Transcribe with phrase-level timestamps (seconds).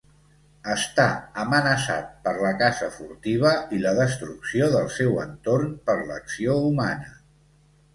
[0.75, 1.03] Està
[1.43, 7.19] amenaçat per la caça furtiva i la destrucció del seu entorn per l'acció humana.